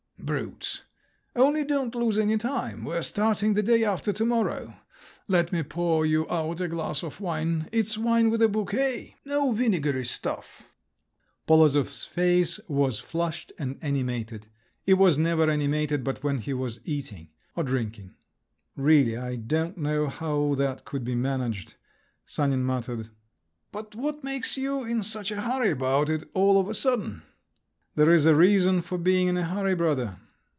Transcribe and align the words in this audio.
Brutes! 0.23 0.83
Only 1.35 1.65
don't 1.65 1.95
lose 1.95 2.17
any 2.17 2.37
time. 2.37 2.85
We're 2.85 3.01
starting 3.01 3.53
the 3.53 3.63
day 3.63 3.83
after 3.83 4.13
to 4.13 4.23
morrow. 4.23 4.75
Let 5.27 5.51
me 5.51 5.61
pour 5.63 6.05
you 6.05 6.29
out 6.29 6.61
a 6.61 6.67
glass 6.69 7.03
of 7.03 7.19
wine; 7.19 7.67
it's 7.73 7.97
wine 7.97 8.29
with 8.29 8.41
a 8.43 8.47
bouquet—no 8.47 9.51
vinegary 9.51 10.05
stuff." 10.05 10.69
Polozov's 11.47 12.05
face 12.05 12.59
was 12.69 12.99
flushed 12.99 13.51
and 13.59 13.77
animated; 13.81 14.47
it 14.85 14.93
was 14.93 15.17
never 15.17 15.49
animated 15.49 16.01
but 16.03 16.23
when 16.23 16.37
he 16.37 16.53
was 16.53 16.79
eating—or 16.85 17.63
drinking. 17.63 18.13
"Really, 18.77 19.17
I 19.17 19.35
don't 19.35 19.77
know, 19.77 20.07
how 20.07 20.53
that 20.53 20.85
could 20.85 21.03
be 21.03 21.15
managed," 21.15 21.75
Sanin 22.27 22.63
muttered. 22.63 23.09
"But 23.71 23.95
what 23.95 24.23
makes 24.23 24.55
you 24.55 24.83
in 24.85 25.01
such 25.03 25.31
a 25.31 25.41
hurry 25.41 25.71
about 25.71 26.09
it 26.11 26.25
all 26.35 26.59
of 26.61 26.69
a 26.69 26.75
sudden?" 26.75 27.23
"There 27.93 28.13
is 28.13 28.25
a 28.25 28.33
reason 28.33 28.81
for 28.81 28.97
being 28.97 29.27
in 29.27 29.35
a 29.35 29.43
hurry, 29.43 29.75
brother." 29.75 30.15